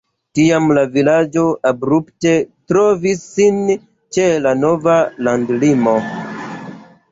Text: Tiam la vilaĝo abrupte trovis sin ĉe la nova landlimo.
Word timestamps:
Tiam 0.37 0.63
la 0.77 0.85
vilaĝo 0.95 1.43
abrupte 1.71 2.31
trovis 2.73 3.21
sin 3.35 3.61
ĉe 4.17 4.27
la 4.49 4.57
nova 4.65 4.99
landlimo. 5.29 5.97